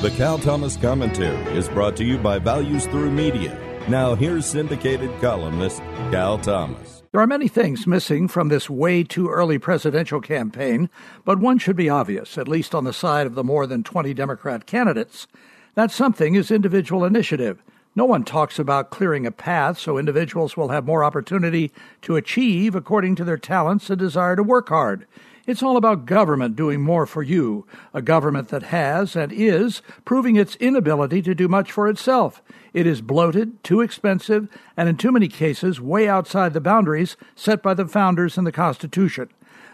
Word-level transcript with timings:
The 0.00 0.10
Cal 0.10 0.38
Thomas 0.38 0.76
Commentary 0.76 1.56
is 1.56 1.68
brought 1.68 1.96
to 1.96 2.04
you 2.04 2.18
by 2.18 2.38
Values 2.38 2.86
Through 2.86 3.10
Media. 3.10 3.58
Now, 3.88 4.14
here's 4.14 4.46
syndicated 4.46 5.10
columnist 5.20 5.80
Cal 6.12 6.38
Thomas. 6.38 7.02
There 7.10 7.20
are 7.20 7.26
many 7.26 7.48
things 7.48 7.84
missing 7.84 8.28
from 8.28 8.46
this 8.46 8.70
way 8.70 9.02
too 9.02 9.28
early 9.28 9.58
presidential 9.58 10.20
campaign, 10.20 10.88
but 11.24 11.40
one 11.40 11.58
should 11.58 11.74
be 11.74 11.88
obvious, 11.90 12.38
at 12.38 12.46
least 12.46 12.76
on 12.76 12.84
the 12.84 12.92
side 12.92 13.26
of 13.26 13.34
the 13.34 13.42
more 13.42 13.66
than 13.66 13.82
20 13.82 14.14
Democrat 14.14 14.66
candidates. 14.66 15.26
That 15.74 15.90
something 15.90 16.36
is 16.36 16.52
individual 16.52 17.04
initiative. 17.04 17.60
No 17.96 18.04
one 18.04 18.22
talks 18.22 18.60
about 18.60 18.90
clearing 18.90 19.26
a 19.26 19.32
path 19.32 19.80
so 19.80 19.98
individuals 19.98 20.56
will 20.56 20.68
have 20.68 20.86
more 20.86 21.02
opportunity 21.02 21.72
to 22.02 22.14
achieve 22.14 22.76
according 22.76 23.16
to 23.16 23.24
their 23.24 23.36
talents 23.36 23.90
and 23.90 23.98
desire 23.98 24.36
to 24.36 24.44
work 24.44 24.68
hard. 24.68 25.08
It's 25.48 25.62
all 25.62 25.78
about 25.78 26.04
government 26.04 26.56
doing 26.56 26.82
more 26.82 27.06
for 27.06 27.22
you, 27.22 27.66
a 27.94 28.02
government 28.02 28.48
that 28.48 28.64
has 28.64 29.16
and 29.16 29.32
is 29.32 29.80
proving 30.04 30.36
its 30.36 30.56
inability 30.56 31.22
to 31.22 31.34
do 31.34 31.48
much 31.48 31.72
for 31.72 31.88
itself. 31.88 32.42
It 32.74 32.86
is 32.86 33.00
bloated, 33.00 33.64
too 33.64 33.80
expensive, 33.80 34.50
and 34.76 34.90
in 34.90 34.98
too 34.98 35.10
many 35.10 35.26
cases 35.26 35.80
way 35.80 36.06
outside 36.06 36.52
the 36.52 36.60
boundaries 36.60 37.16
set 37.34 37.62
by 37.62 37.72
the 37.72 37.86
founders 37.86 38.36
in 38.36 38.44
the 38.44 38.52
Constitution. 38.52 39.30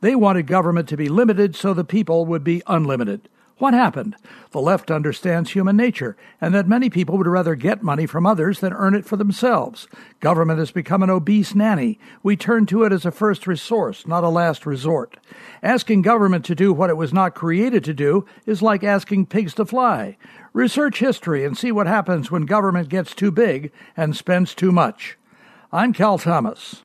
They 0.00 0.14
wanted 0.14 0.46
government 0.46 0.88
to 0.88 0.96
be 0.96 1.10
limited 1.10 1.54
so 1.54 1.74
the 1.74 1.84
people 1.84 2.24
would 2.24 2.42
be 2.42 2.62
unlimited. 2.66 3.28
What 3.58 3.74
happened? 3.74 4.14
The 4.52 4.60
left 4.60 4.88
understands 4.88 5.50
human 5.50 5.76
nature, 5.76 6.16
and 6.40 6.54
that 6.54 6.68
many 6.68 6.88
people 6.88 7.18
would 7.18 7.26
rather 7.26 7.56
get 7.56 7.82
money 7.82 8.06
from 8.06 8.24
others 8.24 8.60
than 8.60 8.72
earn 8.72 8.94
it 8.94 9.04
for 9.04 9.16
themselves. 9.16 9.88
Government 10.20 10.60
has 10.60 10.70
become 10.70 11.02
an 11.02 11.10
obese 11.10 11.56
nanny. 11.56 11.98
We 12.22 12.36
turn 12.36 12.66
to 12.66 12.84
it 12.84 12.92
as 12.92 13.04
a 13.04 13.10
first 13.10 13.48
resource, 13.48 14.06
not 14.06 14.22
a 14.22 14.28
last 14.28 14.64
resort. 14.64 15.16
Asking 15.60 16.02
government 16.02 16.44
to 16.44 16.54
do 16.54 16.72
what 16.72 16.90
it 16.90 16.96
was 16.96 17.12
not 17.12 17.34
created 17.34 17.82
to 17.84 17.94
do 17.94 18.24
is 18.46 18.62
like 18.62 18.84
asking 18.84 19.26
pigs 19.26 19.54
to 19.54 19.64
fly. 19.64 20.16
Research 20.52 21.00
history 21.00 21.44
and 21.44 21.58
see 21.58 21.72
what 21.72 21.88
happens 21.88 22.30
when 22.30 22.46
government 22.46 22.88
gets 22.88 23.12
too 23.12 23.32
big 23.32 23.72
and 23.96 24.16
spends 24.16 24.54
too 24.54 24.70
much. 24.70 25.18
I'm 25.72 25.92
Cal 25.92 26.16
Thomas. 26.16 26.84